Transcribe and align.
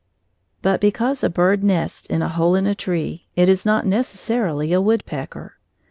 But 0.63 0.81
because 0.81 1.23
a 1.23 1.29
bird 1.29 1.63
nests 1.63 2.07
in 2.07 2.23
a 2.23 2.27
hole 2.27 2.55
in 2.55 2.65
a 2.65 2.73
tree, 2.73 3.27
it 3.35 3.47
is 3.47 3.67
not 3.67 3.85
necessarily 3.85 4.73
a 4.73 4.81
woodpecker. 4.81 5.57